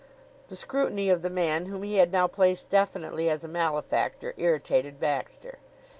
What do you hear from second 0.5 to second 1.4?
scrutiny of the